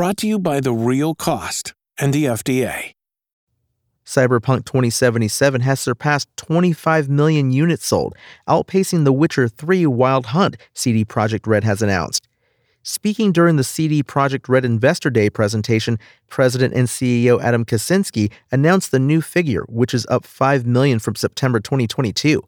Brought 0.00 0.16
to 0.16 0.26
you 0.26 0.38
by 0.38 0.60
The 0.60 0.72
Real 0.72 1.14
Cost 1.14 1.74
and 1.98 2.14
the 2.14 2.24
FDA. 2.24 2.94
Cyberpunk 4.02 4.64
2077 4.64 5.60
has 5.60 5.78
surpassed 5.78 6.26
25 6.38 7.10
million 7.10 7.50
units 7.50 7.84
sold, 7.84 8.14
outpacing 8.48 9.04
The 9.04 9.12
Witcher 9.12 9.46
3 9.46 9.84
Wild 9.84 10.24
Hunt, 10.24 10.56
CD 10.72 11.04
Projekt 11.04 11.46
Red 11.46 11.64
has 11.64 11.82
announced. 11.82 12.26
Speaking 12.82 13.30
during 13.30 13.56
the 13.56 13.62
CD 13.62 14.02
Projekt 14.02 14.48
Red 14.48 14.64
Investor 14.64 15.10
Day 15.10 15.28
presentation, 15.28 15.98
President 16.30 16.72
and 16.72 16.88
CEO 16.88 17.38
Adam 17.42 17.66
Kiciński 17.66 18.32
announced 18.50 18.92
the 18.92 18.98
new 18.98 19.20
figure, 19.20 19.66
which 19.68 19.92
is 19.92 20.06
up 20.06 20.24
5 20.24 20.64
million 20.64 20.98
from 20.98 21.14
September 21.14 21.60
2022. 21.60 22.42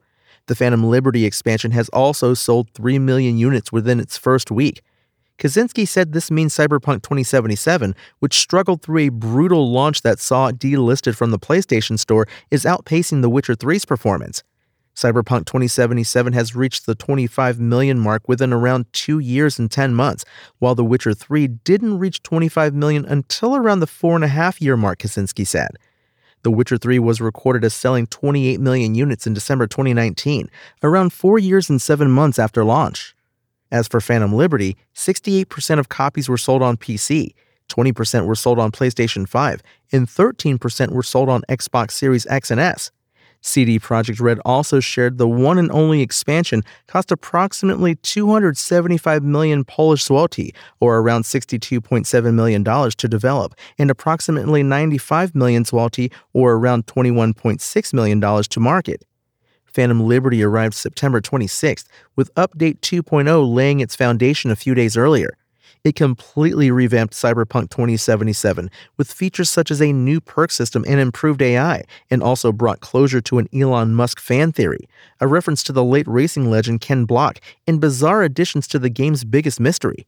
The 0.47 0.55
Phantom 0.55 0.85
Liberty 0.85 1.27
expansion 1.27 1.73
has 1.73 1.91
also 1.91 2.33
sold 2.33 2.71
3 2.71 2.99
million 2.99 3.37
units 3.37 3.71
within 3.71 4.01
its 4.01 4.17
first 4.17 4.51
week. 4.51 4.81
Kiciński 5.39 5.89
said 5.89 6.13
this 6.13 6.31
means 6.31 6.55
Cyberpunk 6.55 7.03
2077, 7.03 7.95
which 8.21 8.39
struggled 8.39 8.83
through 8.83 8.99
a 8.99 9.09
brutal 9.09 9.71
launch 9.73 10.03
that 10.03 10.21
saw 10.21 10.49
it 10.49 10.59
delisted 10.59 11.17
from 11.17 11.31
the 11.31 11.39
PlayStation 11.39 11.99
Store, 11.99 12.29
is 12.51 12.65
outpacing 12.65 13.23
The 13.23 13.31
Witcher 13.31 13.55
3's 13.55 13.85
performance. 13.85 14.45
Cyberpunk 14.95 15.47
2077 15.47 16.35
has 16.35 16.55
reached 16.55 16.85
the 16.85 16.95
25 16.95 17.59
million 17.59 17.99
mark 17.99 18.29
within 18.29 18.53
around 18.53 18.85
2 18.93 19.19
years 19.19 19.59
and 19.59 19.71
10 19.71 19.95
months, 19.95 20.25
while 20.59 20.75
The 20.75 20.85
Witcher 20.85 21.15
3 21.15 21.49
didn't 21.49 21.99
reach 21.99 22.23
25 22.23 22.75
million 22.75 23.07
until 23.07 23.57
around 23.57 23.81
the 23.81 23.87
4.5 23.87 24.61
year 24.61 24.77
mark, 24.77 24.99
Kiciński 24.99 25.47
said. 25.47 25.71
The 26.43 26.51
Witcher 26.51 26.77
3 26.77 26.99
was 26.99 27.21
recorded 27.21 27.65
as 27.65 27.73
selling 27.73 28.07
28 28.07 28.61
million 28.61 28.95
units 28.95 29.27
in 29.27 29.33
December 29.33 29.67
2019, 29.67 30.51
around 30.83 31.13
4 31.13 31.39
years 31.39 31.71
and 31.71 31.81
7 31.81 32.11
months 32.11 32.39
after 32.39 32.63
launch. 32.63 33.15
As 33.73 33.89
for 33.89 34.03
Phantom 34.03 34.35
Liberty, 34.35 34.77
68% 34.95 35.79
of 35.79 35.89
copies 35.89 36.29
were 36.29 36.37
sold 36.37 36.63
on 36.63 36.77
PC, 36.77 37.33
20% 37.71 38.27
were 38.27 38.35
sold 38.35 38.59
on 38.59 38.71
PlayStation 38.71 39.27
5, 39.27 39.63
and 39.93 40.07
13% 40.07 40.91
were 40.91 41.03
sold 41.03 41.31
on 41.31 41.41
Xbox 41.49 41.93
Series 41.93 42.27
X 42.27 42.51
and 42.51 42.61
S. 42.61 42.91
CD 43.41 43.79
Projekt 43.79 44.21
Red 44.21 44.41
also 44.45 44.79
shared 44.79 45.17
the 45.17 45.27
one 45.27 45.59
and 45.59 45.73
only 45.73 46.03
expansion 46.03 46.63
cost 46.87 47.11
approximately 47.11 47.95
275 47.97 49.23
million 49.23 49.65
Polish 49.65 50.05
zloty, 50.05 50.55
or 50.79 50.99
around 50.99 51.23
$62.7 51.23 52.35
million 52.35 52.63
to 52.63 53.09
develop, 53.09 53.55
and 53.79 53.91
approximately 53.91 54.63
95 54.63 55.35
million 55.35 55.65
zloty, 55.65 56.13
or 56.35 56.53
around 56.53 56.87
$21.6 56.87 57.95
million 57.95 58.21
to 58.21 58.61
market. 58.61 59.03
Phantom 59.73 60.07
Liberty 60.07 60.43
arrived 60.43 60.75
September 60.75 61.21
26th, 61.21 61.87
with 62.17 62.35
Update 62.35 62.81
2.0 62.81 63.55
laying 63.55 63.81
its 63.81 63.97
foundation 63.97 64.51
a 64.51 64.57
few 64.57 64.75
days 64.75 64.97
earlier. 64.97 65.37
It 65.85 65.97
completely 65.97 66.71
revamped 66.71 67.15
Cyberpunk 67.15 67.71
2077 67.71 68.71
with 68.97 69.13
features 69.13 69.51
such 69.51 69.71
as 69.71 69.83
a 69.83 69.93
new 69.93 70.21
perk 70.21 70.53
system 70.53 70.85
and 70.87 71.01
improved 71.01 71.43
AI, 71.43 71.83
and 72.09 72.23
also 72.23 72.53
brought 72.53 72.81
closure 72.81 73.21
to 73.23 73.39
an 73.39 73.49
Elon 73.53 73.95
Musk 73.95 74.21
fan 74.21 74.53
theory, 74.53 74.89
a 75.21 75.27
reference 75.27 75.63
to 75.65 75.73
the 75.73 75.83
late 75.83 76.07
racing 76.07 76.51
legend 76.51 76.81
Ken 76.83 77.05
Block, 77.05 77.41
and 77.67 77.81
bizarre 77.81 78.23
additions 78.23 78.69
to 78.69 78.79
the 78.79 78.91
game's 78.91 79.25
biggest 79.25 79.59
mystery. 79.59 80.07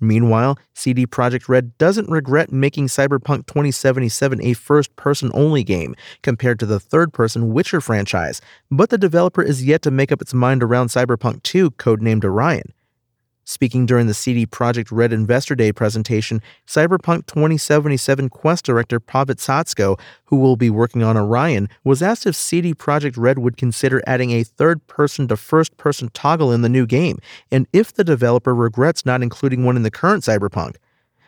Meanwhile, 0.00 0.58
CD 0.74 1.06
Projekt 1.06 1.48
Red 1.48 1.76
doesn't 1.76 2.08
regret 2.08 2.50
making 2.50 2.86
Cyberpunk 2.86 3.46
2077 3.46 4.42
a 4.42 4.54
first 4.54 4.96
person 4.96 5.30
only 5.34 5.62
game 5.62 5.94
compared 6.22 6.58
to 6.60 6.66
the 6.66 6.80
third 6.80 7.12
person 7.12 7.52
Witcher 7.52 7.82
franchise, 7.82 8.40
but 8.70 8.88
the 8.88 8.98
developer 8.98 9.42
is 9.42 9.64
yet 9.64 9.82
to 9.82 9.90
make 9.90 10.10
up 10.10 10.22
its 10.22 10.32
mind 10.32 10.62
around 10.62 10.88
Cyberpunk 10.88 11.42
2, 11.42 11.72
codenamed 11.72 12.24
Orion. 12.24 12.72
Speaking 13.50 13.84
during 13.84 14.06
the 14.06 14.14
CD 14.14 14.46
Projekt 14.46 14.92
Red 14.92 15.12
Investor 15.12 15.56
Day 15.56 15.72
presentation, 15.72 16.40
Cyberpunk 16.68 17.26
2077 17.26 18.28
Quest 18.28 18.64
director 18.64 19.00
Pavel 19.00 19.34
Sasko, 19.34 19.98
who 20.26 20.36
will 20.36 20.54
be 20.54 20.70
working 20.70 21.02
on 21.02 21.16
Orion, 21.16 21.68
was 21.82 22.00
asked 22.00 22.26
if 22.26 22.36
CD 22.36 22.74
Projekt 22.74 23.16
Red 23.18 23.40
would 23.40 23.56
consider 23.56 24.04
adding 24.06 24.30
a 24.30 24.44
third 24.44 24.86
person 24.86 25.26
to 25.26 25.36
first 25.36 25.76
person 25.78 26.10
toggle 26.14 26.52
in 26.52 26.62
the 26.62 26.68
new 26.68 26.86
game, 26.86 27.18
and 27.50 27.66
if 27.72 27.92
the 27.92 28.04
developer 28.04 28.54
regrets 28.54 29.04
not 29.04 29.20
including 29.20 29.64
one 29.64 29.74
in 29.74 29.82
the 29.82 29.90
current 29.90 30.22
Cyberpunk. 30.22 30.76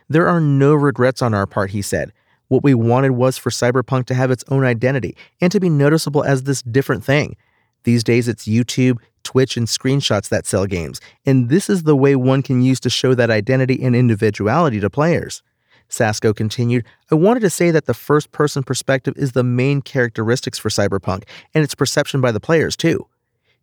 There 0.09 0.29
are 0.29 0.41
no 0.41 0.77
regrets 0.77 1.23
on 1.23 1.35
our 1.35 1.49
part, 1.49 1.73
he 1.73 1.83
said. 1.83 2.13
What 2.47 2.63
we 2.63 2.73
wanted 2.73 3.11
was 3.11 3.37
for 3.37 3.51
Cyberpunk 3.51 4.07
to 4.07 4.15
have 4.15 4.31
its 4.31 4.45
own 4.47 4.63
identity 4.63 5.17
and 5.41 5.51
to 5.51 5.59
be 5.59 5.69
noticeable 5.69 6.23
as 6.23 6.45
this 6.45 6.63
different 6.63 7.03
thing. 7.03 7.35
These 7.83 8.05
days, 8.05 8.29
it's 8.29 8.47
YouTube, 8.47 8.99
Twitch, 9.23 9.57
and 9.57 9.67
screenshots 9.67 10.29
that 10.29 10.47
sell 10.47 10.67
games, 10.67 11.01
and 11.25 11.49
this 11.49 11.71
is 11.71 11.83
the 11.83 11.97
way 11.97 12.17
one 12.17 12.43
can 12.43 12.63
use 12.63 12.81
to 12.81 12.91
show 12.91 13.15
that 13.15 13.31
identity 13.31 13.83
and 13.83 13.95
individuality 13.95 14.81
to 14.81 14.91
players. 14.91 15.43
Tsatsiko 15.89 16.35
continued, 16.35 16.85
I 17.11 17.15
wanted 17.15 17.41
to 17.41 17.51
say 17.51 17.71
that 17.71 17.85
the 17.85 17.95
first 17.95 18.33
person 18.33 18.63
perspective 18.63 19.15
is 19.17 19.33
the 19.33 19.45
main 19.45 19.83
characteristics 19.83 20.59
for 20.59 20.71
Cyberpunk, 20.71 21.25
and 21.55 21.63
its 21.63 21.75
perception 21.75 22.21
by 22.21 22.33
the 22.33 22.41
players, 22.41 22.77
too. 22.77 23.07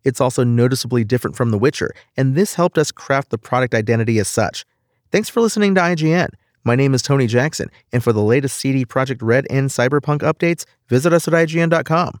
It's 0.04 0.20
also 0.20 0.44
noticeably 0.44 1.04
different 1.04 1.36
from 1.36 1.50
The 1.50 1.58
Witcher, 1.58 1.92
and 2.16 2.34
this 2.34 2.54
helped 2.54 2.78
us 2.78 2.92
craft 2.92 3.30
the 3.30 3.38
product 3.38 3.74
identity 3.74 4.18
as 4.18 4.28
such. 4.28 4.64
Thanks 5.10 5.28
for 5.28 5.40
listening 5.40 5.74
to 5.74 5.80
IGN. 5.80 6.30
My 6.62 6.76
name 6.76 6.94
is 6.94 7.02
Tony 7.02 7.26
Jackson, 7.26 7.70
and 7.92 8.02
for 8.02 8.12
the 8.12 8.22
latest 8.22 8.58
CD 8.58 8.84
Projekt 8.84 9.18
Red 9.22 9.46
and 9.50 9.68
Cyberpunk 9.68 10.18
updates, 10.18 10.64
visit 10.88 11.12
us 11.12 11.26
at 11.26 11.34
IGN.com. 11.34 12.20